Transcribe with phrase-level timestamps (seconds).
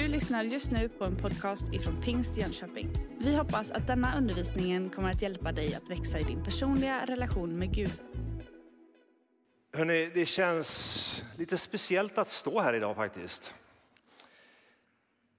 [0.00, 2.90] Du lyssnar just nu på en podcast ifrån Pingst Jönköping.
[3.18, 7.58] Vi hoppas att denna undervisning kommer att hjälpa dig att växa i din personliga relation
[7.58, 7.92] med Gud.
[9.72, 13.54] Hörrni, det känns lite speciellt att stå här idag faktiskt.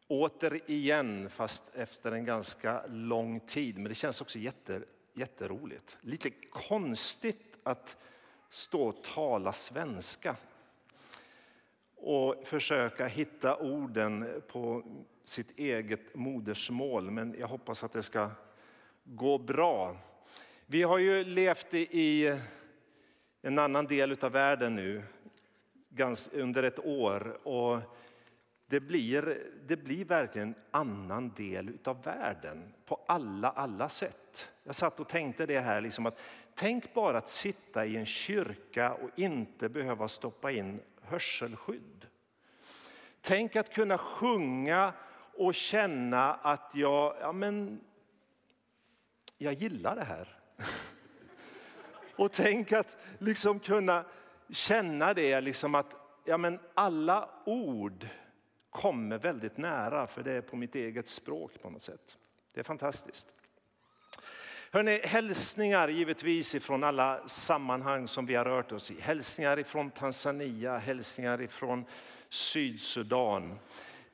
[0.07, 3.75] Återigen, fast efter en ganska lång tid.
[3.75, 4.81] Men det känns också jätte,
[5.13, 5.97] jätteroligt.
[6.01, 7.97] Lite konstigt att
[8.49, 10.35] stå och tala svenska
[12.01, 14.83] och försöka hitta orden på
[15.23, 17.11] sitt eget modersmål.
[17.11, 18.29] Men jag hoppas att det ska
[19.03, 19.97] gå bra.
[20.65, 22.37] Vi har ju levt i
[23.41, 25.03] en annan del av världen nu
[26.31, 27.47] under ett år.
[27.47, 27.79] Och
[28.67, 34.49] det blir, det blir verkligen en annan del av världen på alla, alla sätt.
[34.63, 36.21] Jag satt och tänkte det här, liksom att
[36.55, 40.79] tänk bara att sitta i en kyrka och inte behöva stoppa in
[41.11, 42.07] hörselskydd.
[43.21, 44.93] Tänk att kunna sjunga
[45.33, 47.81] och känna att jag, ja men,
[49.37, 50.39] jag gillar det här.
[52.15, 54.05] Och tänk att liksom kunna
[54.49, 55.95] känna det, liksom att
[56.25, 58.07] ja men alla ord
[58.69, 62.17] kommer väldigt nära, för det är på mitt eget språk på något sätt.
[62.53, 63.35] Det är fantastiskt.
[64.73, 69.01] Hörrni, hälsningar givetvis ifrån alla sammanhang som vi har rört oss i.
[69.01, 71.85] Hälsningar ifrån Tanzania, hälsningar ifrån
[72.29, 73.59] Sydsudan.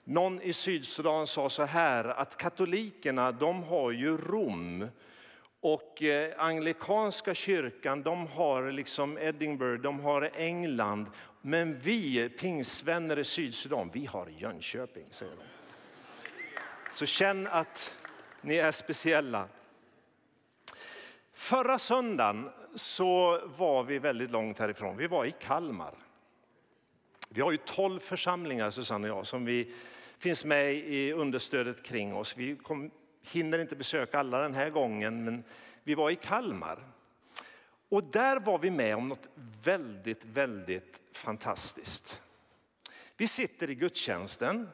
[0.04, 4.88] Någon i Sydsudan sa så här att katolikerna de har ju Rom
[5.62, 11.06] och eh, anglikanska kyrkan de har liksom Edinburgh, de har England.
[11.42, 15.44] Men vi pingsvänner i Sydsudan, vi har Jönköping, säger de.
[16.92, 17.94] Så känn att
[18.42, 19.48] ni är speciella.
[21.38, 24.98] Förra söndagen så var vi väldigt långt härifrån.
[24.98, 25.94] Vi var i Kalmar.
[27.30, 29.74] Vi har ju tolv församlingar, Susanne och jag, som vi
[30.20, 32.38] finns med i understödet kring oss.
[32.38, 32.92] Vi kom,
[33.32, 35.44] hinner inte besöka alla den här gången, men
[35.84, 36.88] vi var i Kalmar.
[37.90, 39.30] Och där var vi med om något
[39.64, 42.22] väldigt, väldigt fantastiskt.
[43.17, 44.70] Vi sitter i gudstjänsten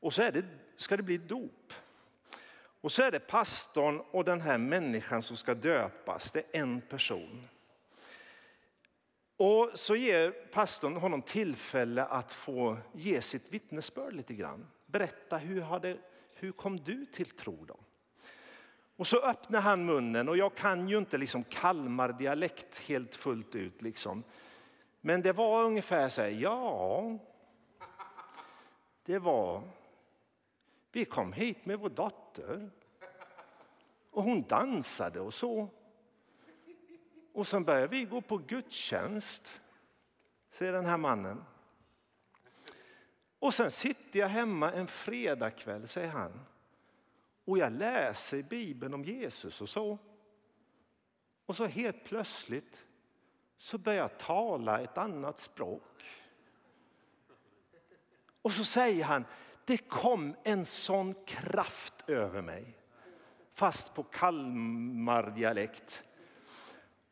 [0.00, 0.44] och så det,
[0.76, 1.72] ska det bli dop.
[2.80, 6.80] Och så är det pastorn och den här människan som ska döpas, det är en
[6.80, 7.48] person.
[9.36, 14.66] Och så ger pastorn honom tillfälle att få ge sitt vittnesbörd lite grann.
[14.86, 15.98] Berätta, hur, hade,
[16.34, 17.76] hur kom du till tro då?
[18.96, 23.82] Och så öppnar han munnen och jag kan ju inte liksom Kalmar-dialekt helt fullt ut.
[23.82, 24.22] Liksom.
[25.00, 27.18] Men det var ungefär så här, ja,
[29.04, 29.62] det var,
[30.92, 32.27] vi kom hit med vår dotter
[34.10, 35.68] och hon dansade och så.
[37.32, 39.60] Och sen började vi gå på gudstjänst,
[40.50, 41.44] säger den här mannen.
[43.38, 46.40] Och sen sitter jag hemma en fredagkväll, säger han.
[47.44, 49.98] Och jag läser i Bibeln om Jesus och så.
[51.46, 52.84] Och så helt plötsligt
[53.56, 56.04] så börjar jag tala ett annat språk.
[58.42, 59.24] Och så säger han,
[59.64, 62.78] det kom en sån kraft över mig.
[63.54, 66.02] Fast på Kalmardialekt.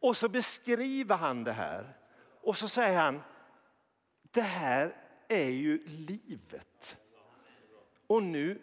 [0.01, 1.97] Och så beskriver han det här.
[2.41, 3.21] Och så säger han,
[4.23, 4.97] det här
[5.29, 7.03] är ju livet.
[8.07, 8.61] Och nu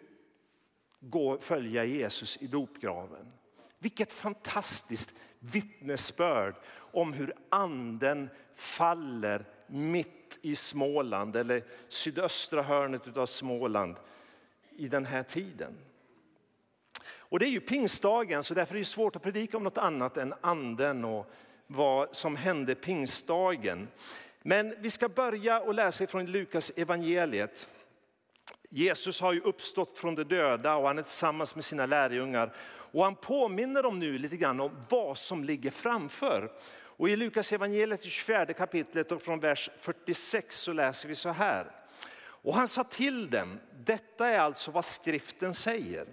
[1.00, 3.32] går, följa Jesus i dopgraven.
[3.78, 13.96] Vilket fantastiskt vittnesbörd om hur anden faller mitt i Småland eller sydöstra hörnet av Småland
[14.70, 15.78] i den här tiden.
[17.34, 20.16] Och det är ju pingstdagen så därför är det svårt att predika om något annat
[20.16, 21.30] än anden och
[21.66, 23.88] vad som hände pingstdagen.
[24.42, 27.68] Men vi ska börja och läsa från Lukas evangeliet.
[28.70, 32.54] Jesus har ju uppstått från de döda och han är tillsammans med sina lärjungar.
[32.66, 36.52] Och han påminner dem nu lite grann om vad som ligger framför.
[36.72, 41.83] Och I Lukas evangeliet 24 kapitlet och från vers 46 så läser vi så här.
[42.44, 46.06] Och han sa till dem, detta är alltså vad skriften säger.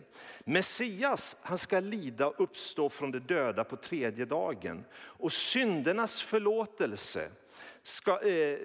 [0.46, 4.86] Messias, han ska lida och uppstå från de döda på tredje dagen.
[4.94, 7.30] Och syndernas förlåtelse
[7.84, 8.60] ska, eh,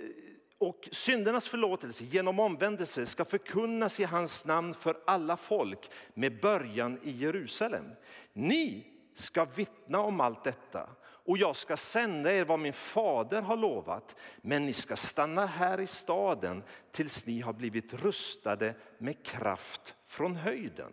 [0.59, 6.99] och syndernas förlåtelse genom omvändelse ska förkunnas i hans namn för alla folk med början
[7.03, 7.85] i Jerusalem.
[8.33, 10.89] Ni ska vittna om allt detta
[11.27, 14.17] och jag ska sända er vad min fader har lovat.
[14.37, 16.63] Men ni ska stanna här i staden
[16.93, 20.93] tills ni har blivit rustade med kraft från höjden.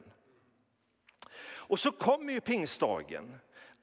[1.46, 3.40] Och så kommer ju pingstdagen.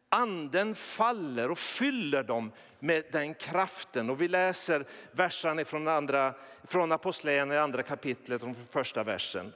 [0.08, 4.10] Anden faller och fyller dem med den kraften.
[4.10, 9.52] Och vi läser versen från, andra, från Apostlagärningarna i andra kapitlet, från första versen.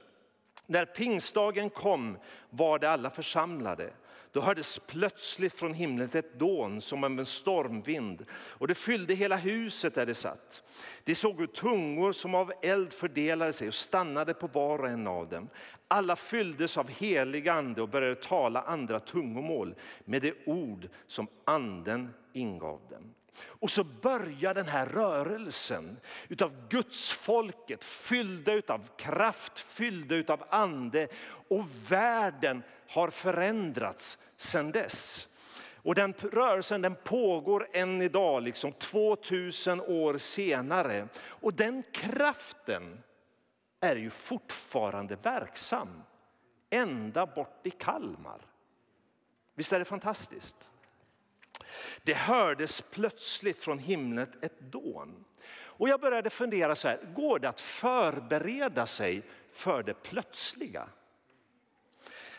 [0.67, 2.19] När pingstdagen kom
[2.51, 3.91] var det alla församlade.
[4.35, 9.37] Då hördes plötsligt från himlen ett dån som av en stormvind och det fyllde hela
[9.37, 10.63] huset där det satt.
[11.05, 15.07] De såg hur tungor som av eld fördelade sig och stannade på var och en
[15.07, 15.49] av dem.
[15.89, 22.15] Alla fylldes av helig ande och började tala andra tungomål med det ord som anden
[22.33, 23.15] ingav dem.
[23.43, 25.97] Och så börjar den här rörelsen
[26.29, 31.09] utav Guds folket fyllda utav kraft, fyllda utav ande
[31.49, 35.29] och världen har förändrats sedan dess.
[35.85, 41.09] Och den rörelsen den pågår än idag, liksom 2000 år senare.
[41.27, 43.03] Och den kraften
[43.81, 46.03] är ju fortfarande verksam
[46.71, 48.41] ända bort i Kalmar.
[49.55, 50.71] Visst är det fantastiskt?
[52.03, 55.25] Det hördes plötsligt från himlen ett dån.
[55.77, 59.23] Och jag började fundera så här, går det att förbereda sig
[59.53, 60.89] för det plötsliga?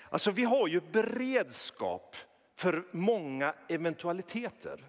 [0.09, 2.15] Alltså vi har ju beredskap
[2.55, 4.83] för många eventualiteter.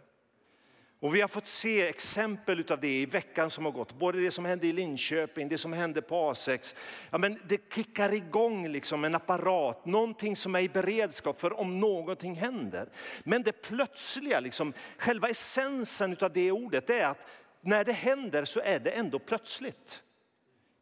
[1.01, 3.99] Och vi har fått se exempel av det i veckan som har gått.
[3.99, 6.77] Både det som hände i Linköping, det som hände på A6.
[7.11, 11.81] Ja, men det kickar igång liksom en apparat, någonting som är i beredskap för om
[11.81, 12.89] någonting händer.
[13.25, 17.29] Men det plötsliga, liksom, själva essensen av det ordet är att
[17.61, 20.03] när det händer så är det ändå plötsligt.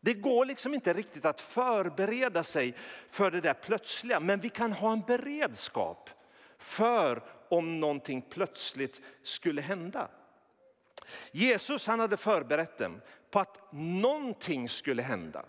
[0.00, 2.74] Det går liksom inte riktigt att förbereda sig
[3.10, 6.10] för det där plötsliga, men vi kan ha en beredskap
[6.58, 7.22] för
[7.54, 10.08] om någonting plötsligt skulle hända.
[11.32, 15.44] Jesus han hade förberett dem på att någonting skulle hända.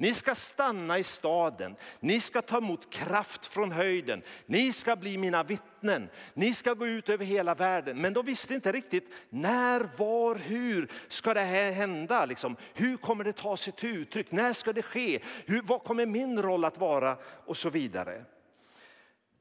[0.00, 5.18] Ni ska stanna i staden, ni ska ta emot kraft från höjden, ni ska bli
[5.18, 8.00] mina vittnen, ni ska gå ut över hela världen.
[8.00, 12.26] Men de visste inte riktigt när, var, hur ska det här hända?
[12.26, 14.32] Liksom, hur kommer det ta sig till uttryck?
[14.32, 15.20] När ska det ske?
[15.46, 17.16] Hur, vad kommer min roll att vara?
[17.46, 18.24] Och så vidare.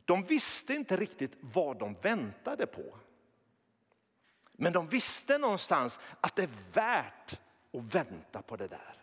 [0.10, 2.98] De visste inte riktigt vad de väntade på.
[4.54, 7.40] Men de visste någonstans att det är värt
[7.74, 8.94] att vänta på det där.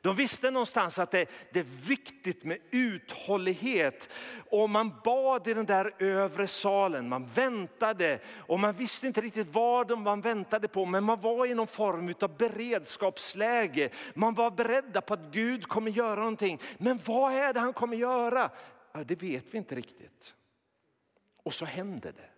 [0.00, 4.08] De visste någonstans att det, det, är viktigt med uthållighet.
[4.50, 9.48] Och man bad i den där övre salen, man väntade och man visste inte riktigt
[9.48, 10.84] vad man väntade på.
[10.84, 13.88] Men man var i någon form av beredskapsläge.
[14.14, 16.60] Man var beredda på att Gud kommer göra någonting.
[16.78, 18.50] Men vad är det han kommer göra?
[18.92, 20.34] Ja, det vet vi inte riktigt.
[21.44, 22.28] Och så händer det.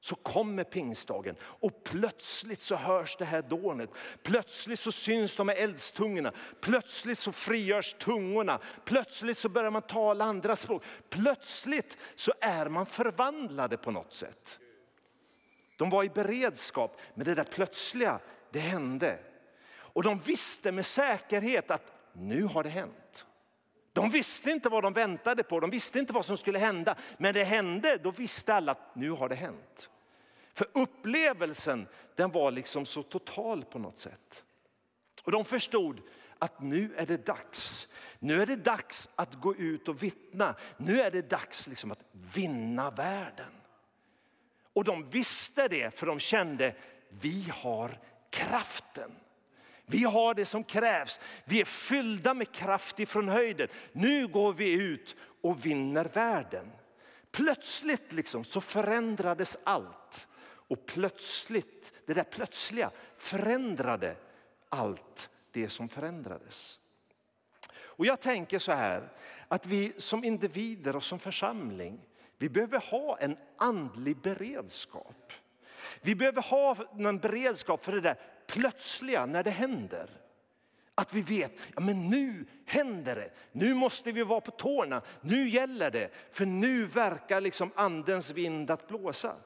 [0.00, 3.90] Så kommer pingstdagen och plötsligt så hörs det här dånet.
[4.22, 6.32] Plötsligt så syns de här eldstungorna.
[6.60, 8.58] Plötsligt så frigörs tungorna.
[8.84, 10.82] Plötsligt så börjar man tala andra språk.
[11.08, 14.58] Plötsligt så är man förvandlade på något sätt.
[15.76, 18.20] De var i beredskap, men det där plötsliga,
[18.50, 19.18] det hände.
[19.76, 23.26] Och de visste med säkerhet att nu har det hänt.
[23.94, 26.96] De visste inte vad de väntade på, de visste inte vad som skulle hända.
[27.18, 29.90] Men det hände, då visste alla att nu har det hänt.
[30.54, 34.44] För upplevelsen den var liksom så total på något sätt.
[35.22, 36.00] Och de förstod
[36.38, 37.88] att nu är det dags.
[38.18, 40.54] Nu är det dags att gå ut och vittna.
[40.76, 42.04] Nu är det dags liksom att
[42.34, 43.52] vinna världen.
[44.72, 46.74] Och de visste det för de kände,
[47.08, 47.98] vi har
[48.30, 49.10] kraften.
[49.86, 51.20] Vi har det som krävs.
[51.44, 53.68] Vi är fyllda med kraft ifrån höjden.
[53.92, 56.72] Nu går vi ut och vinner världen.
[57.30, 60.28] Plötsligt liksom så förändrades allt.
[60.68, 64.16] Och plötsligt, det där plötsliga förändrade
[64.68, 66.80] allt det som förändrades.
[67.76, 69.12] Och jag tänker så här
[69.48, 72.06] att vi som individer och som församling,
[72.38, 75.32] vi behöver ha en andlig beredskap.
[76.00, 78.16] Vi behöver ha en beredskap för det där
[78.54, 80.10] plötsliga när det händer.
[80.94, 83.30] Att vi vet, ja men nu händer det.
[83.52, 85.02] Nu måste vi vara på tårna.
[85.20, 86.10] Nu gäller det.
[86.30, 89.36] För nu verkar liksom andens vind att blåsa.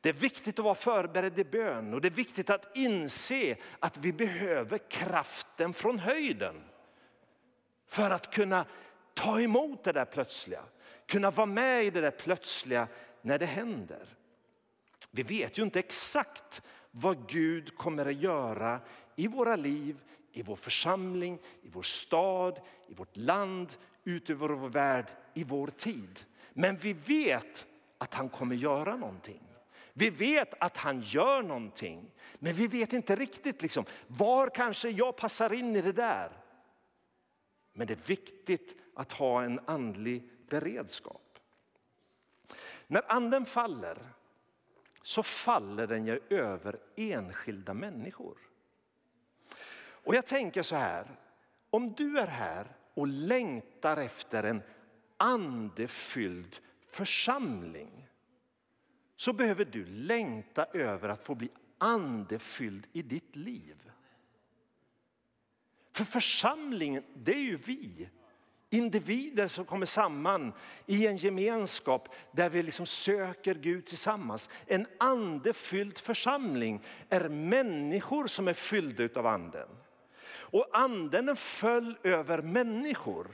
[0.00, 3.96] Det är viktigt att vara förberedd i bön och det är viktigt att inse att
[3.96, 6.54] vi behöver kraften från höjden.
[7.86, 8.66] För att kunna
[9.14, 10.62] ta emot det där plötsliga.
[11.06, 12.88] Kunna vara med i det där plötsliga
[13.22, 14.06] när det händer.
[15.10, 18.80] Vi vet ju inte exakt vad Gud kommer att göra
[19.16, 19.96] i våra liv,
[20.32, 25.66] i vår församling, i vår stad, i vårt land, ut över vår värld, i vår
[25.66, 26.24] tid.
[26.52, 27.66] Men vi vet
[27.98, 29.42] att han kommer göra någonting.
[29.92, 35.16] Vi vet att han gör någonting, men vi vet inte riktigt liksom, var kanske jag
[35.16, 36.30] passar in i det där.
[37.72, 41.38] Men det är viktigt att ha en andlig beredskap.
[42.86, 43.98] När anden faller
[45.02, 48.38] så faller den ju över enskilda människor.
[49.78, 51.06] Och jag tänker så här,
[51.70, 54.62] om du är här och längtar efter en
[55.16, 58.08] andefylld församling
[59.16, 63.90] så behöver du längta över att få bli andefylld i ditt liv.
[65.92, 68.10] För församlingen, det är ju vi.
[68.70, 70.52] Individer som kommer samman
[70.86, 74.48] i en gemenskap där vi liksom söker Gud tillsammans.
[74.66, 79.68] En andefylld församling är människor som är fyllda av anden.
[80.32, 83.26] Och anden föll över människor.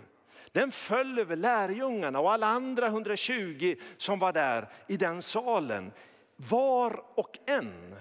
[0.52, 5.93] Den föll över lärjungarna och alla andra 120 som var där i den salen.
[6.37, 7.97] Var och en.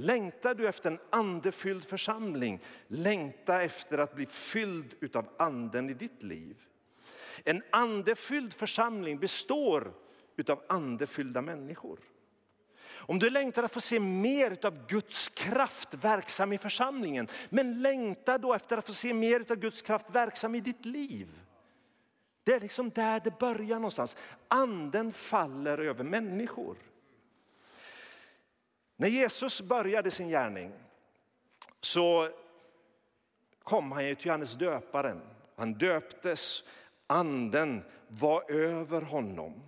[0.00, 2.60] Längtar du efter en andefylld församling?
[2.88, 6.56] Längta efter att bli fylld av anden i ditt liv.
[7.44, 9.92] En andefylld församling består
[10.48, 11.98] av andefyllda människor.
[12.90, 18.38] Om du längtar att få se mer av Guds kraft verksam i församlingen, men längtar
[18.38, 21.28] då efter att få se mer av Guds kraft verksam i ditt liv.
[22.44, 24.16] Det är liksom där det börjar någonstans.
[24.48, 26.76] Anden faller över människor.
[29.00, 30.72] När Jesus började sin gärning
[31.80, 32.28] så
[33.62, 35.20] kom han till Johannes döparen.
[35.56, 36.62] Han döptes,
[37.06, 39.62] anden var över honom.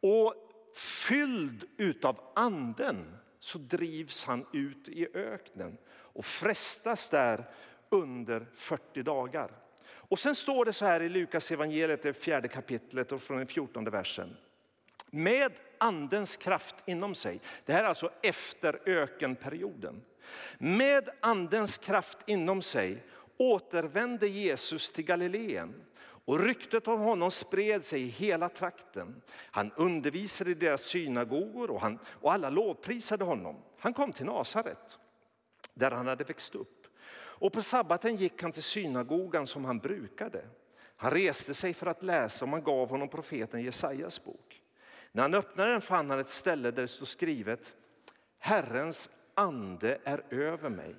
[0.00, 0.34] Och
[0.76, 7.44] fylld utav anden så drivs han ut i öknen och frestas där
[7.88, 9.50] under 40 dagar.
[9.84, 13.46] Och sen står det så här i Lukas evangeliet, det fjärde kapitlet och från den
[13.46, 14.36] fjortonde versen.
[15.10, 17.40] Med andens kraft inom sig.
[17.64, 20.02] Det här är alltså efter ökenperioden.
[20.58, 23.04] Med andens kraft inom sig
[23.36, 25.74] återvände Jesus till Galileen
[26.24, 29.22] och ryktet om honom spred sig i hela trakten.
[29.50, 33.56] Han undervisade i deras synagogor och, han, och alla lovprisade honom.
[33.78, 34.98] Han kom till Nasaret
[35.74, 36.86] där han hade växt upp.
[37.12, 40.44] Och på sabbaten gick han till synagogan som han brukade.
[40.96, 44.49] Han reste sig för att läsa och man gav honom profeten Jesajas bok.
[45.12, 47.74] När han öppnade den fann han ett ställe där det stod skrivet
[48.38, 50.94] Herrens ande är över mig.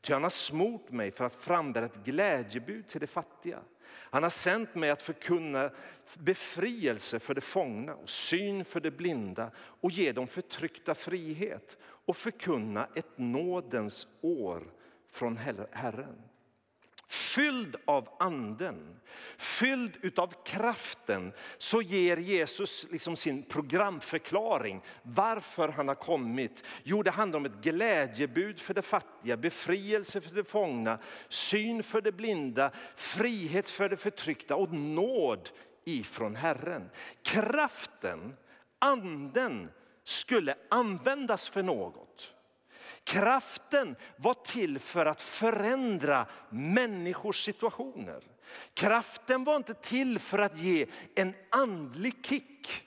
[0.00, 3.60] Ty han har smort mig för att frambära ett glädjebud till de fattiga.
[3.88, 5.70] Han har sänt mig att förkunna
[6.18, 12.16] befrielse för de fångna och syn för de blinda och ge dem förtryckta frihet och
[12.16, 14.72] förkunna ett nådens år
[15.10, 15.36] från
[15.72, 16.22] Herren.
[17.08, 19.00] Fylld av anden,
[19.36, 26.64] fylld av kraften så ger Jesus liksom sin programförklaring varför han har kommit.
[26.82, 30.98] Jo, det handlar om ett glädjebud för de fattiga, befrielse för de fångna,
[31.28, 35.50] syn för de blinda, frihet för de förtryckta och nåd
[35.84, 36.90] ifrån Herren.
[37.22, 38.36] Kraften,
[38.78, 39.70] anden
[40.04, 42.34] skulle användas för något.
[43.04, 48.24] Kraften var till för att förändra människors situationer.
[48.74, 52.84] Kraften var inte till för att ge en andlig kick.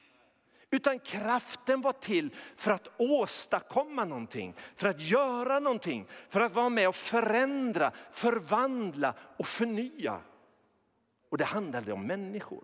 [0.71, 6.69] Utan kraften var till för att åstadkomma någonting, för att göra någonting, för att vara
[6.69, 10.19] med och förändra, förvandla och förnya.
[11.29, 12.63] Och det handlade om människor.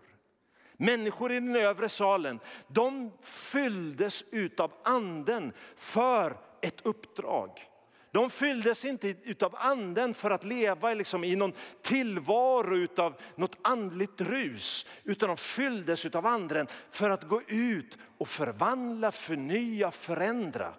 [0.76, 7.68] Människor i den övre salen, de fylldes utav anden för ett uppdrag.
[8.10, 14.20] De fylldes inte av anden för att leva liksom i någon tillvaro av något andligt
[14.20, 14.86] rus.
[15.04, 20.74] Utan de fylldes av anden för att gå ut och förvandla, förnya, förändra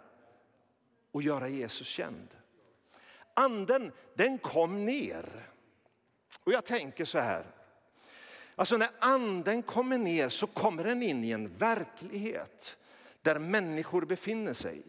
[1.11, 2.27] och göra Jesus känd.
[3.33, 5.25] Anden den kom ner.
[6.43, 7.45] Och jag tänker så här.
[8.55, 12.77] Alltså när anden kommer ner så kommer den in i en verklighet
[13.21, 14.83] där människor befinner sig.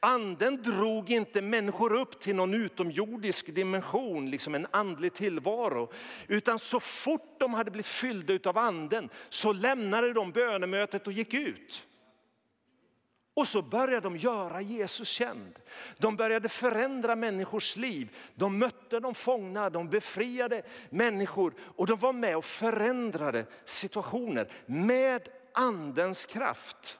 [0.00, 5.92] Anden drog inte människor upp till någon utomjordisk dimension, liksom en andlig tillvaro.
[6.28, 11.34] Utan så fort de hade blivit fyllda av anden så lämnade de bönemötet och gick
[11.34, 11.86] ut.
[13.34, 15.58] Och så började de göra Jesus känd.
[15.98, 18.16] De började förändra människors liv.
[18.34, 25.28] De mötte de fångna, de befriade människor och de var med och förändrade situationer med
[25.52, 26.98] andens kraft.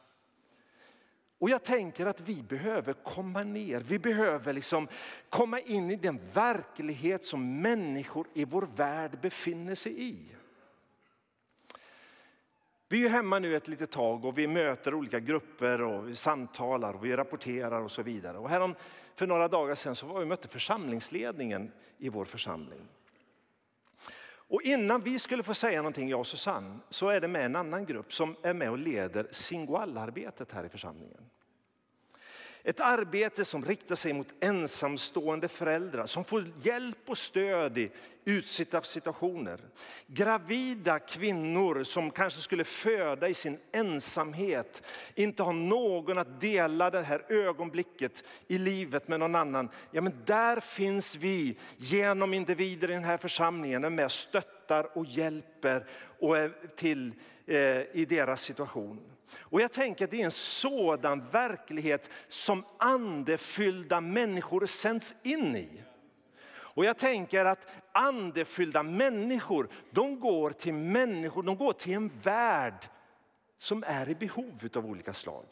[1.44, 4.88] Och jag tänker att vi behöver komma ner, vi behöver liksom
[5.28, 10.18] komma in i den verklighet som människor i vår värld befinner sig i.
[12.88, 16.94] Vi är hemma nu ett litet tag och vi möter olika grupper och vi samtalar
[16.94, 18.38] och vi rapporterar och så vidare.
[18.38, 18.74] Och härom,
[19.14, 22.88] för några dagar sedan så var vi mötte församlingsledningen i vår församling.
[24.48, 27.56] Och innan vi skulle få säga någonting, jag och Susanne, så är det med en
[27.56, 31.30] annan grupp som är med och leder Singoallarbetet här i församlingen.
[32.66, 37.90] Ett arbete som riktar sig mot ensamstående föräldrar som får hjälp och stöd i
[38.24, 39.60] utsatta situationer.
[40.06, 44.82] Gravida kvinnor som kanske skulle föda i sin ensamhet,
[45.14, 49.68] inte har någon att dela det här ögonblicket i livet med någon annan.
[49.90, 55.06] Ja, men där finns vi genom individer i den här församlingen med och stöttar och
[55.06, 55.86] hjälper
[56.18, 57.12] och är till
[57.46, 59.13] eh, i deras situation.
[59.36, 65.82] Och jag tänker att det är en sådan verklighet som andefyllda människor sänds in i.
[66.74, 72.88] Och jag tänker att andefyllda människor, de går till människor, de går till en värld
[73.58, 75.46] som är i behov av olika slag.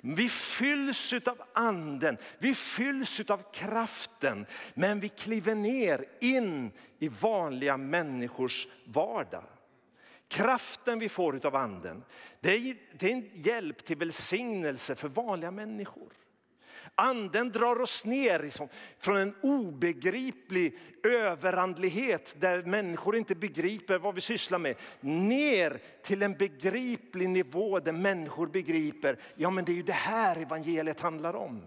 [0.00, 7.76] Vi fylls av anden, vi fylls av kraften, men vi kliver ner in i vanliga
[7.76, 9.44] människors vardag.
[10.28, 12.04] Kraften vi får av anden,
[12.40, 16.12] det är, det är en hjälp till välsignelse för vanliga människor.
[16.94, 24.20] Anden drar oss ner liksom, från en obegriplig överandlighet där människor inte begriper vad vi
[24.20, 24.76] sysslar med.
[25.00, 30.42] Ner till en begriplig nivå där människor begriper, ja men det är ju det här
[30.42, 31.66] evangeliet handlar om.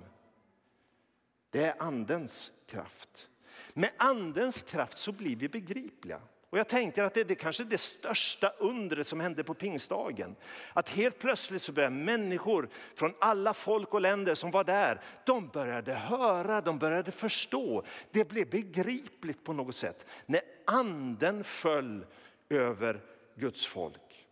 [1.50, 3.30] Det är andens kraft.
[3.74, 6.22] Med andens kraft så blir vi begripliga.
[6.50, 10.36] Och jag tänker att det är det kanske det största undret som hände på pingstdagen.
[10.74, 15.48] Att helt plötsligt så började människor från alla folk och länder som var där, de
[15.48, 17.84] började höra, de började förstå.
[18.12, 22.06] Det blev begripligt på något sätt när anden föll
[22.50, 23.02] över
[23.36, 24.28] Guds folk.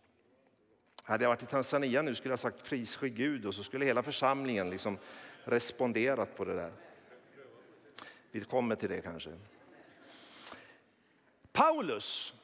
[1.02, 3.84] Hade jag varit i Tanzania nu skulle jag sagt pris ske Gud och så skulle
[3.84, 4.98] hela församlingen liksom
[5.44, 6.72] responderat på det där.
[8.30, 9.30] Vi kommer till det kanske.
[11.56, 12.34] Paulus,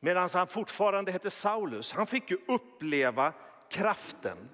[0.00, 3.32] medan han fortfarande hette Saulus, han fick ju uppleva
[3.70, 4.48] kraften.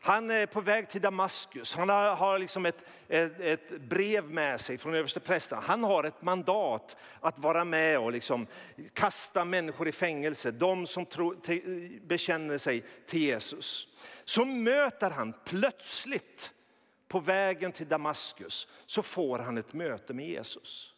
[0.00, 1.74] Han är på väg till Damaskus.
[1.74, 5.58] Han har liksom ett, ett, ett brev med sig från översteprästen.
[5.62, 8.46] Han har ett mandat att vara med och liksom
[8.92, 10.50] kasta människor i fängelse.
[10.50, 11.60] De som tro, te,
[12.02, 13.88] bekänner sig till Jesus.
[14.24, 16.52] Så möter han plötsligt
[17.08, 20.94] på vägen till Damaskus så får han ett möte med Jesus.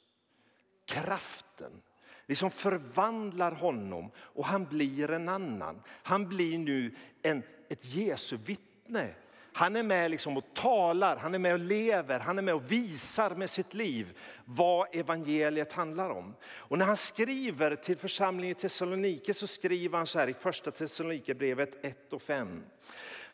[0.86, 1.82] Kraften
[2.30, 5.82] liksom förvandlar honom och han blir en annan.
[5.86, 9.14] Han blir nu en, ett Jesu vittne.
[9.52, 12.72] Han är med liksom och talar, han är med och lever, han är med och
[12.72, 16.34] visar med sitt liv vad evangeliet handlar om.
[16.42, 20.70] Och när han skriver till församlingen i Thessalonike så skriver han så här i första
[20.70, 22.62] Thessalonikerbrevet 1 och 5.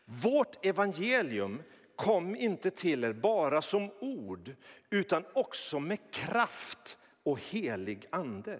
[0.05, 1.63] Vårt evangelium
[1.95, 4.55] kom inte till er bara som ord
[4.89, 8.59] utan också med kraft och helig ande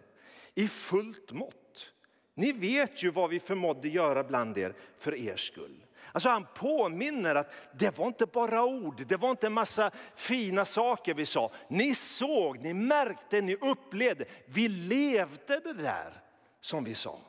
[0.57, 1.93] i fullt mått.
[2.33, 5.85] Ni vet ju vad vi förmådde göra bland er för er skull.
[6.11, 10.65] Alltså han påminner att det var inte bara ord, det var inte en massa fina
[10.65, 11.51] saker vi sa.
[11.67, 16.21] Ni såg, ni märkte, ni upplevde, vi levde det där
[16.61, 17.19] som vi sa.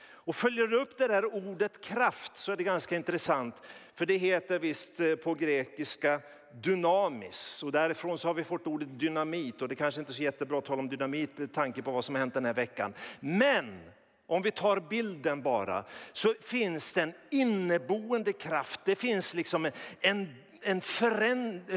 [0.00, 3.54] Och följer du upp det där ordet kraft så är det ganska intressant.
[3.94, 6.20] För det heter visst eh, på grekiska
[6.54, 7.62] dynamis.
[7.62, 10.58] Och därifrån så har vi fått ordet dynamit och det kanske inte är så jättebra
[10.58, 12.94] att tala om dynamit med tanke på vad som har hänt den här veckan.
[13.20, 13.80] Men
[14.26, 18.80] om vi tar bilden bara så finns det en inneboende kraft.
[18.84, 20.28] Det finns liksom en
[20.62, 20.80] en,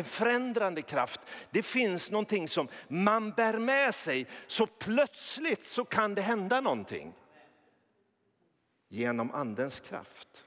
[0.04, 1.22] förändrande kraft.
[1.52, 7.14] Det finns någonting som man bär med sig så plötsligt så kan det hända någonting.
[8.90, 10.46] Genom andens kraft.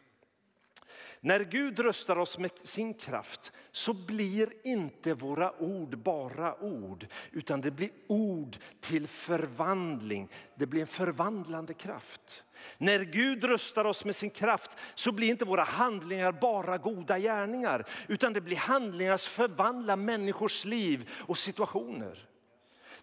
[1.25, 7.61] När Gud röstar oss med sin kraft så blir inte våra ord bara ord, utan
[7.61, 10.29] det blir ord till förvandling.
[10.55, 12.45] Det blir en förvandlande kraft.
[12.79, 17.87] När Gud röstar oss med sin kraft så blir inte våra handlingar bara goda gärningar,
[18.09, 22.29] utan det blir handlingar som förvandlar människors liv och situationer.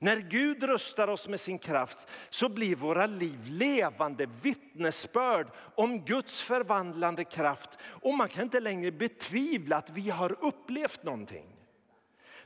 [0.03, 6.41] När Gud röstar oss med sin kraft så blir våra liv levande vittnesbörd om Guds
[6.41, 7.77] förvandlande kraft.
[7.83, 11.45] Och man kan inte längre betvivla att vi har upplevt någonting.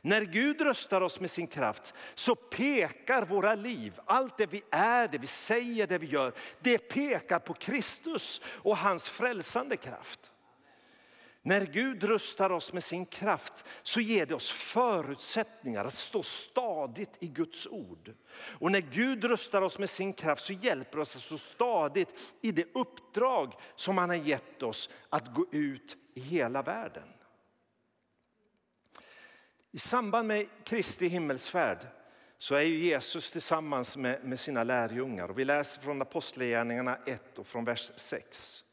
[0.02, 5.08] När Gud röstar oss med sin kraft så pekar våra liv, allt det vi är,
[5.08, 10.25] det vi säger, det vi gör, det pekar på Kristus och hans frälsande kraft.
[11.48, 17.18] När Gud rustar oss med sin kraft så ger det oss förutsättningar att stå stadigt
[17.20, 18.14] i Guds ord.
[18.60, 22.10] Och när Gud rustar oss med sin kraft så hjälper oss att stå stadigt
[22.42, 27.10] i det uppdrag som han har gett oss att gå ut i hela världen.
[29.72, 31.88] I samband med Kristi himmelsfärd
[32.38, 35.30] så är Jesus tillsammans med, med sina lärjungar.
[35.30, 38.65] Och vi läser från Apostlagärningarna 1 och från vers 6.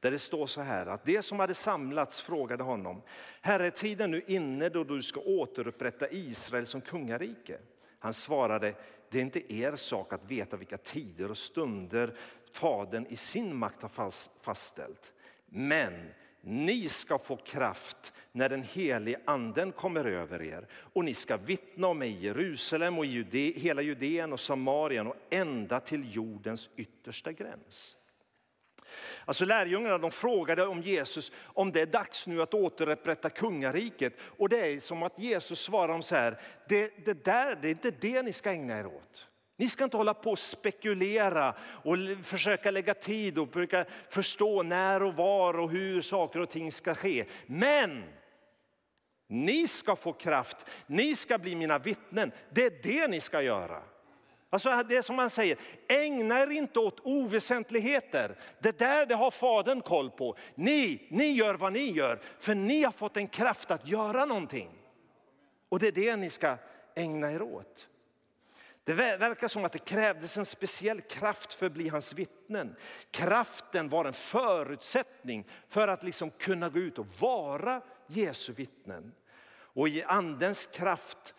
[0.00, 3.02] Där det står så här att det som hade samlats frågade honom,
[3.40, 7.58] Herre är tiden nu inne då du ska återupprätta Israel som kungarike?
[7.98, 8.74] Han svarade,
[9.10, 12.14] det är inte er sak att veta vilka tider och stunder
[12.52, 15.12] Fadern i sin makt har fastställt.
[15.46, 15.92] Men
[16.40, 21.86] ni ska få kraft när den helige anden kommer över er och ni ska vittna
[21.86, 26.70] om mig i Jerusalem och i Jude, hela Judeen och Samarien och ända till jordens
[26.76, 27.97] yttersta gräns.
[29.24, 34.12] Alltså lärjungarna de frågade om Jesus om det är dags nu att återupprätta kungariket.
[34.20, 37.70] Och det är som att Jesus svarar dem så här, det, det där det är
[37.70, 39.26] inte det ni ska ägna er åt.
[39.56, 45.02] Ni ska inte hålla på och spekulera och försöka lägga tid och försöka förstå när
[45.02, 47.24] och var och hur saker och ting ska ske.
[47.46, 48.04] Men
[49.28, 52.32] ni ska få kraft, ni ska bli mina vittnen.
[52.50, 53.82] Det är det ni ska göra.
[54.50, 55.58] Alltså det som man säger,
[55.88, 58.38] ägna er inte åt oväsentligheter.
[58.58, 60.36] Det där det har Fadern koll på.
[60.54, 64.70] Ni, ni gör vad ni gör, för ni har fått en kraft att göra någonting.
[65.68, 66.56] Och det är det ni ska
[66.94, 67.88] ägna er åt.
[68.84, 72.76] Det verkar som att det krävdes en speciell kraft för att bli hans vittnen.
[73.10, 79.12] Kraften var en förutsättning för att liksom kunna gå ut och vara Jesu vittnen.
[79.50, 81.34] Och i andens kraft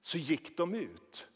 [0.00, 1.26] så gick de ut.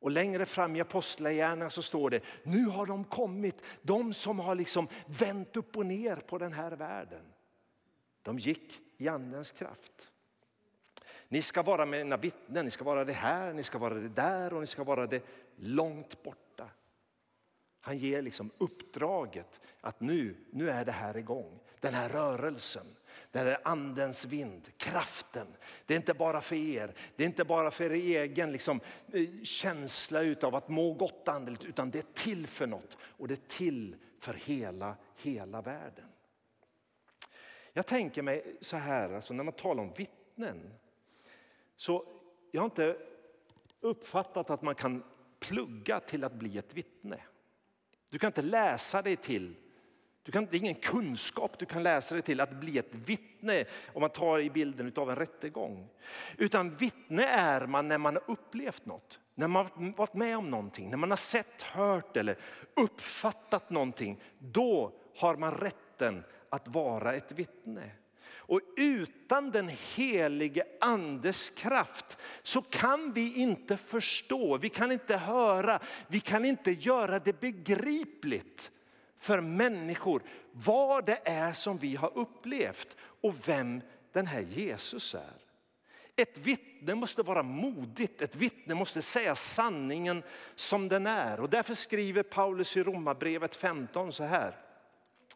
[0.00, 4.54] Och längre fram i Apostlagärningarna så står det, nu har de kommit, de som har
[4.54, 7.32] liksom vänt upp och ner på den här världen.
[8.22, 10.10] De gick i andens kraft.
[11.28, 14.52] Ni ska vara mina vittnen, ni ska vara det här, ni ska vara det där
[14.52, 15.24] och ni ska vara det
[15.56, 16.70] långt borta.
[17.80, 22.86] Han ger liksom uppdraget att nu, nu är det här igång, den här rörelsen.
[23.30, 25.46] Det är andens vind, kraften.
[25.86, 28.80] Det är inte bara för er, det är inte bara för er egen liksom,
[29.12, 33.34] eh, känsla av att må gott andligt, utan det är till för något och det
[33.34, 36.08] är till för hela, hela världen.
[37.72, 40.74] Jag tänker mig så här, alltså när man talar om vittnen,
[41.76, 42.06] så
[42.50, 42.96] jag har inte
[43.80, 45.04] uppfattat att man kan
[45.38, 47.20] plugga till att bli ett vittne.
[48.08, 49.54] Du kan inte läsa dig till
[50.22, 53.64] du kan, det är ingen kunskap du kan läsa dig till att bli ett vittne
[53.92, 55.88] om man tar i bilden av en rättegång.
[56.36, 60.50] Utan vittne är man när man har upplevt något, när man har varit med om
[60.50, 62.36] någonting, när man har sett, hört eller
[62.74, 64.20] uppfattat någonting.
[64.38, 67.90] Då har man rätten att vara ett vittne.
[68.50, 75.80] Och utan den helige andes kraft så kan vi inte förstå, vi kan inte höra,
[76.08, 78.70] vi kan inte göra det begripligt
[79.20, 83.80] för människor vad det är som vi har upplevt och vem
[84.12, 85.34] den här Jesus är.
[86.16, 90.22] Ett vittne måste vara modigt, ett vittne måste säga sanningen
[90.54, 91.40] som den är.
[91.40, 94.56] Och därför skriver Paulus i Romarbrevet 15 så här.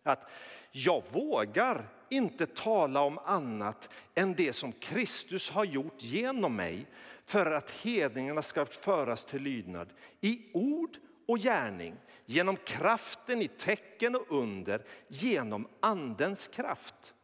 [0.03, 0.31] Att
[0.73, 6.87] jag vågar inte tala om annat än det som Kristus har gjort genom mig
[7.25, 9.88] för att hedningarna ska föras till lydnad
[10.20, 17.15] i ord och gärning, genom kraften i tecken och under, genom andens kraft.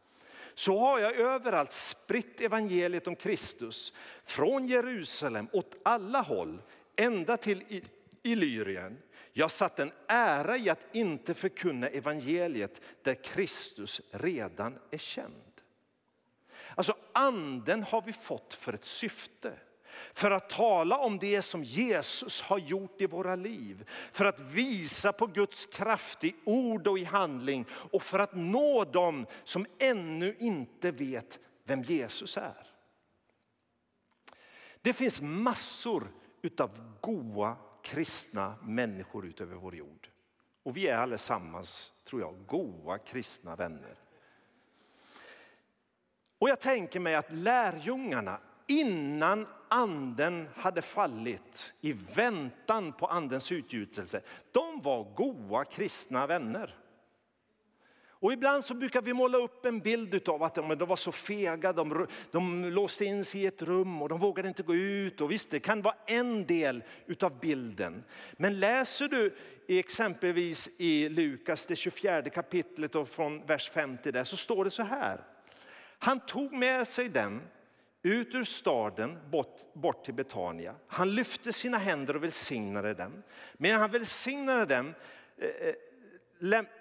[0.53, 6.61] Så har jag överallt spritt evangeliet om Kristus, från Jerusalem åt alla håll,
[6.95, 7.83] ända till
[8.23, 8.97] Illyrien.
[9.33, 15.51] Jag satt en ära i att inte förkunna evangeliet där Kristus redan är känd.
[16.75, 19.53] Alltså anden har vi fått för ett syfte.
[20.13, 23.89] För att tala om det som Jesus har gjort i våra liv.
[24.11, 27.65] För att visa på Guds kraft i ord och i handling.
[27.71, 32.67] Och för att nå dem som ännu inte vet vem Jesus är.
[34.81, 36.11] Det finns massor
[36.57, 40.09] av goa kristna människor utöver vår jord.
[40.63, 43.95] Och vi är allesammans, tror jag, goa kristna vänner.
[46.39, 48.39] Och jag tänker mig att lärjungarna
[48.71, 56.75] innan anden hade fallit, i väntan på andens utgjutelse, de var goa kristna vänner.
[58.21, 61.73] Och ibland så brukar vi måla upp en bild av att de var så fega,
[61.73, 65.21] de, de låste in sig i ett rum och de vågade inte gå ut.
[65.21, 66.83] Och visst, det kan vara en del
[67.21, 68.03] av bilden.
[68.31, 69.35] Men läser du
[69.67, 74.83] exempelvis i Lukas, det 24 kapitlet och från vers 50 där, så står det så
[74.83, 75.23] här.
[75.99, 77.41] Han tog med sig den
[78.03, 80.75] ut ur staden bort, bort till Betania.
[80.87, 83.23] Han lyfte sina händer och välsignade dem.
[83.57, 84.93] Medan han välsignade dem
[85.37, 85.75] eh, eh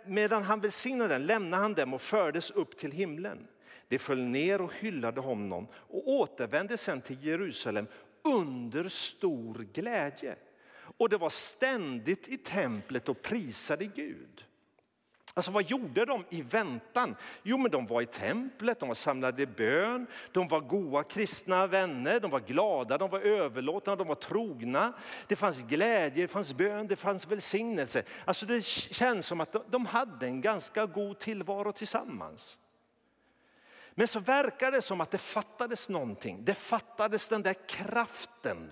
[0.06, 3.48] Medan han välsignade dem lämnade han dem och fördes upp till himlen.
[3.88, 7.86] De föll ner och hyllade honom och återvände sedan till Jerusalem
[8.22, 10.36] under stor glädje.
[10.72, 14.44] Och det var ständigt i templet och prisade Gud.
[15.34, 17.16] Alltså vad gjorde de i väntan?
[17.42, 21.66] Jo men de var i templet, de var samlade i bön, de var goda kristna
[21.66, 24.92] vänner, de var glada, de var överlåtna, de var trogna.
[25.26, 28.02] Det fanns glädje, det fanns bön, det fanns välsignelse.
[28.24, 32.58] Alltså det känns som att de hade en ganska god tillvaro tillsammans.
[33.94, 36.44] Men så verkar det som att det fattades någonting.
[36.44, 38.70] Det fattades den där kraften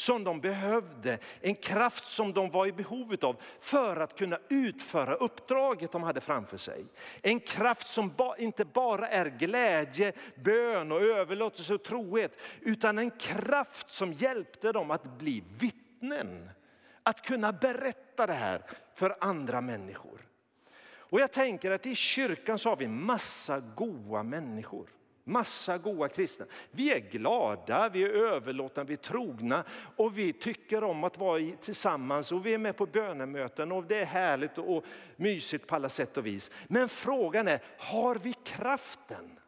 [0.00, 5.14] som de behövde, en kraft som de var i behov av för att kunna utföra
[5.14, 6.84] uppdraget de hade framför sig.
[7.22, 13.90] En kraft som inte bara är glädje, bön och överlåtelse och trohet, utan en kraft
[13.90, 16.50] som hjälpte dem att bli vittnen.
[17.02, 18.62] Att kunna berätta det här
[18.94, 20.26] för andra människor.
[21.10, 24.99] Och jag tänker att i kyrkan så har vi massa goa människor.
[25.30, 26.46] Massa goda kristna.
[26.70, 29.64] Vi är glada, vi är överlåtna, vi är trogna
[29.96, 33.98] och vi tycker om att vara tillsammans och vi är med på bönemöten och det
[33.98, 34.84] är härligt och
[35.16, 36.50] mysigt på alla sätt och vis.
[36.68, 39.40] Men frågan är, har vi kraften?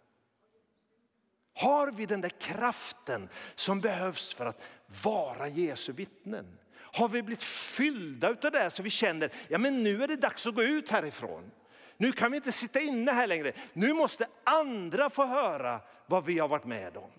[1.54, 4.62] Har vi den där kraften som behövs för att
[5.02, 6.58] vara Jesu vittnen?
[6.74, 10.46] Har vi blivit fyllda av det så vi känner, ja men nu är det dags
[10.46, 11.50] att gå ut härifrån.
[12.02, 13.52] Nu kan vi inte sitta inne här längre.
[13.72, 17.10] Nu måste andra få höra vad vi har varit med om.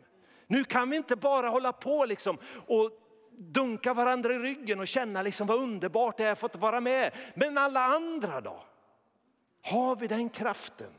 [0.47, 2.91] Nu kan vi inte bara hålla på liksom och
[3.31, 7.11] dunka varandra i ryggen och känna liksom vad underbart det är att få vara med.
[7.35, 8.63] Men alla andra då?
[9.61, 10.93] Har vi den kraften?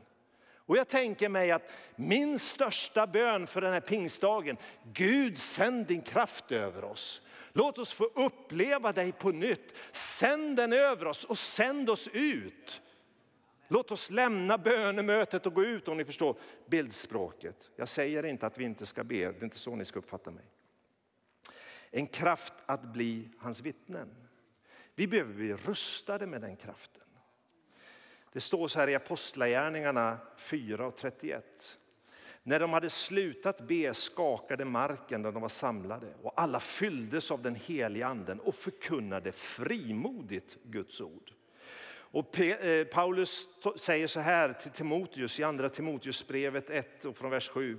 [0.55, 4.57] Och jag tänker mig att min största bön för den här pingstdagen,
[4.93, 7.21] Gud sänd din kraft över oss.
[7.53, 9.73] Låt oss få uppleva dig på nytt.
[9.91, 12.81] Sänd den över oss och sänd oss ut.
[13.67, 17.71] Låt oss lämna bönemötet och gå ut om ni förstår bildspråket.
[17.75, 20.31] Jag säger inte att vi inte ska be, det är inte så ni ska uppfatta
[20.31, 20.45] mig.
[21.91, 24.15] En kraft att bli hans vittnen.
[24.95, 27.03] Vi behöver bli rustade med den kraften.
[28.31, 31.77] Det står så här i Apostlagärningarna 4 och 31.
[32.43, 37.41] När de hade slutat be skakade marken där de var samlade och alla fylldes av
[37.41, 41.31] den heliga anden och förkunnade frimodigt Guds ord.
[42.15, 47.49] Och eh, Paulus säger så här till Timoteus i andra Timoteusbrevet 1 och från vers
[47.49, 47.77] 7.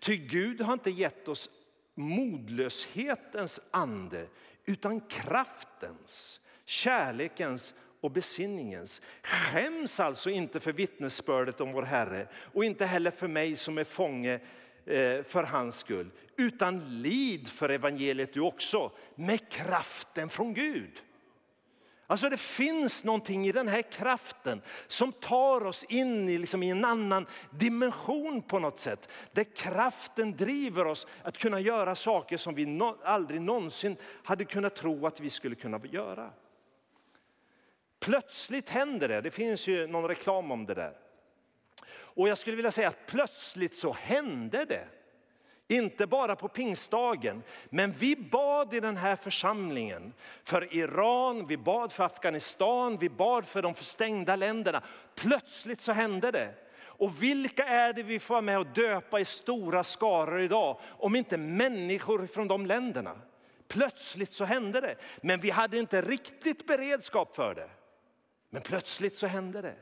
[0.00, 1.50] Ty Gud har inte gett oss
[1.94, 4.26] modlöshetens ande
[4.66, 9.02] utan kraftens, kärlekens och besinningens.
[9.22, 13.84] Skäms alltså inte för vittnesbördet om vår Herre och inte heller för mig som är
[13.84, 14.34] fånge
[14.86, 16.10] eh, för hans skull.
[16.36, 21.02] Utan lid för evangeliet du också med kraften från Gud.
[22.14, 26.70] Alltså det finns någonting i den här kraften som tar oss in i, liksom i
[26.70, 29.08] en annan dimension på något sätt.
[29.32, 34.76] Där kraften driver oss att kunna göra saker som vi no aldrig någonsin hade kunnat
[34.76, 36.30] tro att vi skulle kunna göra.
[38.00, 40.96] Plötsligt händer det, det finns ju någon reklam om det där.
[41.90, 44.88] Och jag skulle vilja säga att plötsligt så hände det.
[45.68, 50.12] Inte bara på pingstdagen, men vi bad i den här församlingen
[50.44, 54.82] för Iran, vi bad för Afghanistan, vi bad för de förstängda länderna.
[55.14, 56.54] Plötsligt så hände det.
[56.96, 61.38] Och vilka är det vi får med och döpa i stora skaror idag, om inte
[61.38, 63.20] människor från de länderna?
[63.68, 67.70] Plötsligt så hände det, men vi hade inte riktigt beredskap för det.
[68.50, 69.74] Men plötsligt så hände det.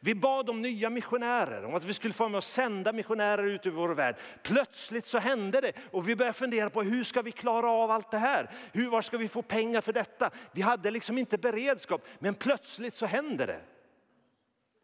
[0.00, 3.66] Vi bad om nya missionärer, om att vi skulle få med att sända missionärer ut
[3.66, 4.16] i vår värld.
[4.42, 8.10] Plötsligt så hände det och vi började fundera på hur ska vi klara av allt
[8.10, 8.50] det här?
[8.72, 10.30] Hur, var ska vi få pengar för detta?
[10.52, 13.60] Vi hade liksom inte beredskap, men plötsligt så hände det.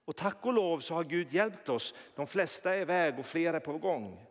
[0.05, 1.95] Och tack och lov så har Gud hjälpt oss.
[2.15, 4.27] De flesta är iväg och flera är på gång.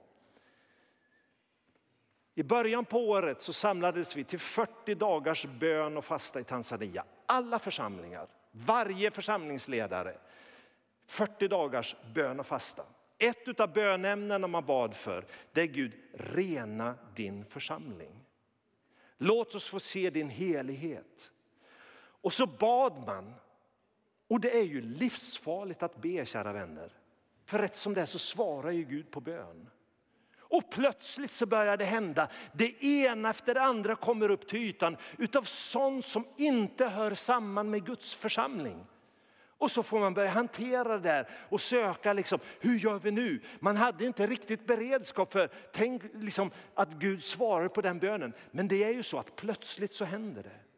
[2.36, 7.04] I början på året så samlades vi till 40 dagars bön och fasta i Tanzania.
[7.26, 10.18] Alla församlingar, varje församlingsledare
[11.12, 12.84] 40 dagars bön och fasta.
[13.18, 18.26] Ett av bönämnena man bad för, det är Gud, rena din församling.
[19.18, 21.32] Låt oss få se din helighet.
[21.96, 23.34] Och så bad man.
[24.28, 26.94] Och det är ju livsfarligt att be, kära vänner.
[27.46, 29.70] För rätt som det är så svarar ju Gud på bön.
[30.38, 32.28] Och plötsligt så börjar det hända.
[32.54, 37.70] Det ena efter det andra kommer upp till ytan utav sånt som inte hör samman
[37.70, 38.86] med Guds församling.
[39.62, 43.40] Och så får man börja hantera det där och söka, liksom, hur gör vi nu?
[43.60, 48.34] Man hade inte riktigt beredskap för tänk, liksom, att Gud svarar på den bönen.
[48.52, 50.71] Men det är ju så att plötsligt så händer det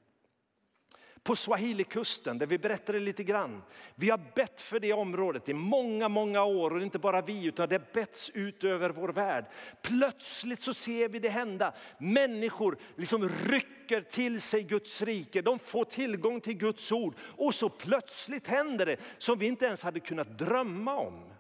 [1.24, 3.62] på Swahilikusten där vi berättade lite grann.
[3.96, 7.70] Vi har bett för det området i många, många år och inte bara vi utan
[7.70, 9.46] det har betts ut över vår värld.
[9.82, 11.74] Plötsligt så ser vi det hända.
[11.98, 17.70] Människor liksom rycker till sig Guds rike, de får tillgång till Guds ord och så
[17.70, 21.34] plötsligt händer det som vi inte ens hade kunnat drömma om.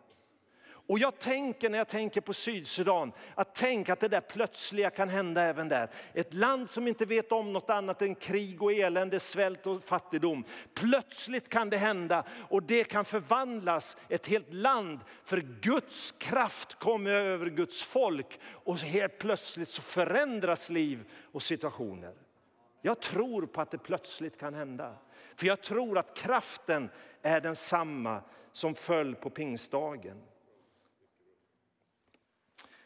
[0.87, 5.09] Och jag tänker när jag tänker på Sydsudan, att tänka att det där plötsliga kan
[5.09, 5.89] hända även där.
[6.13, 10.43] Ett land som inte vet om något annat än krig och elände, svält och fattigdom.
[10.73, 14.99] Plötsligt kan det hända och det kan förvandlas, ett helt land.
[15.23, 22.13] För Guds kraft kommer över Guds folk och helt plötsligt så förändras liv och situationer.
[22.81, 24.95] Jag tror på att det plötsligt kan hända.
[25.35, 26.89] För jag tror att kraften
[27.21, 30.21] är densamma som föll på pingstdagen.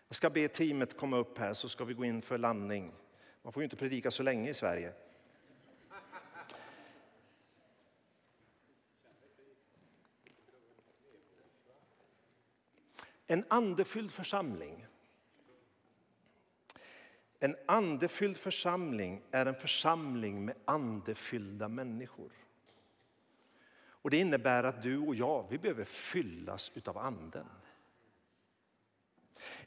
[0.07, 2.93] Jag ska be teamet komma upp här så ska vi gå in för landning.
[3.41, 4.93] Man får ju inte predika så länge i Sverige.
[13.27, 14.85] En andefylld församling.
[17.39, 22.31] En andefylld församling är en församling med andefyllda människor.
[24.07, 27.47] Och Det innebär att du och jag vi behöver fyllas av anden.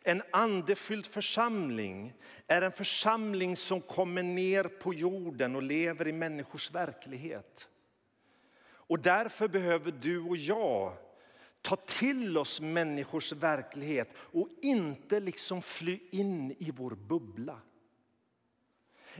[0.03, 2.13] En andefylld församling
[2.47, 7.69] är en församling som kommer ner på jorden och lever i människors verklighet.
[8.63, 10.97] Och därför behöver du och jag
[11.63, 17.61] ta till oss människors verklighet och inte liksom fly in i vår bubbla.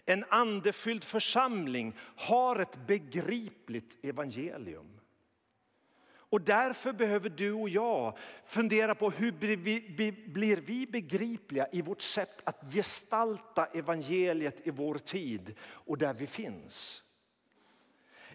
[0.07, 5.00] En andefylld församling har ett begripligt evangelium.
[6.31, 9.33] Och därför behöver du och jag fundera på hur
[10.29, 16.27] blir vi begripliga i vårt sätt att gestalta evangeliet i vår tid och där vi
[16.27, 17.03] finns.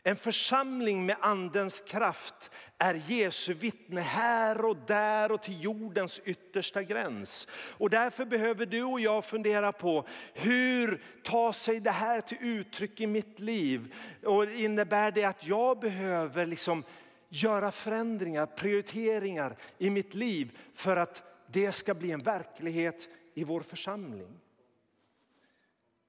[0.07, 6.83] En församling med andens kraft är Jesu vittne här och där och till jordens yttersta
[6.83, 7.47] gräns.
[7.77, 13.01] Och därför behöver du och jag fundera på hur tar sig det här till uttryck
[13.01, 13.95] i mitt liv?
[14.25, 16.83] Och innebär det att jag behöver liksom
[17.29, 23.61] göra förändringar, prioriteringar i mitt liv för att det ska bli en verklighet i vår
[23.61, 24.39] församling.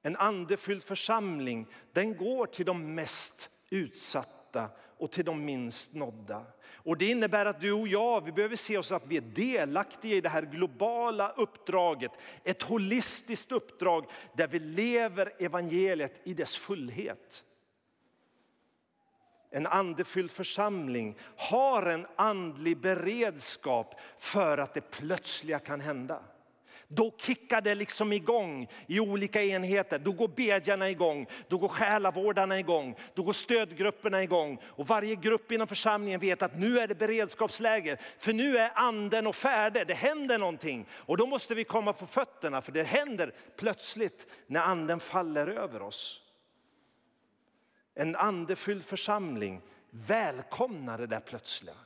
[0.02, 6.46] En andefylld församling den går till de mest utsatta och till de minst nådda.
[6.86, 10.16] Och det innebär att du och jag vi behöver se oss att vi är delaktiga
[10.16, 12.10] i det här globala uppdraget.
[12.44, 17.44] Ett holistiskt uppdrag där vi lever evangeliet i dess fullhet
[19.56, 26.20] en andefylld församling har en andlig beredskap för att det plötsliga kan hända.
[26.88, 29.98] Då kickar det liksom igång i olika enheter.
[29.98, 34.60] Då går bedjarna igång, då går själavårdarna igång, då går stödgrupperna igång.
[34.64, 37.96] Och varje grupp inom församlingen vet att nu är det beredskapsläge.
[38.18, 40.86] För nu är anden och färdig, det händer någonting.
[40.92, 45.82] Och då måste vi komma på fötterna för det händer plötsligt när anden faller över
[45.82, 46.25] oss.
[47.98, 51.76] En andefylld församling välkomnar det där plötsliga.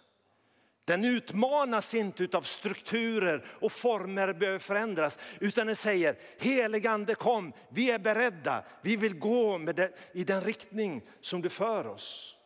[0.85, 5.19] Den utmanas inte av strukturer och former behöver förändras.
[5.41, 8.65] Utan den säger, heligande kom, vi är beredda.
[8.83, 12.37] Vi vill gå med det, i den riktning som du för oss.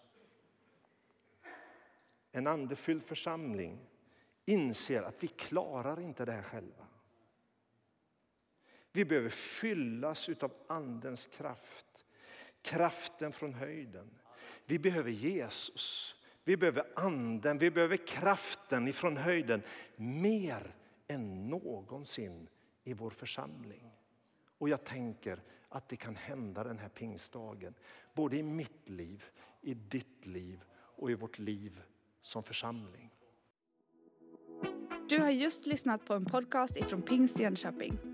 [2.32, 3.78] En andefylld församling
[4.44, 6.86] inser att vi klarar inte det här själva.
[8.92, 11.93] Vi behöver fyllas av andens kraft
[12.64, 14.10] kraften från höjden.
[14.66, 19.62] Vi behöver Jesus, vi behöver anden, vi behöver kraften ifrån höjden
[19.96, 20.74] mer
[21.08, 22.48] än någonsin
[22.84, 23.90] i vår församling.
[24.58, 27.74] Och jag tänker att det kan hända den här pingstdagen,
[28.14, 29.24] både i mitt liv,
[29.60, 31.82] i ditt liv och i vårt liv
[32.22, 33.10] som församling.
[35.08, 38.13] Du har just lyssnat på en podcast ifrån Pingst Jönköping.